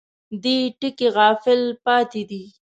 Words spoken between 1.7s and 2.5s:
پاتې دي.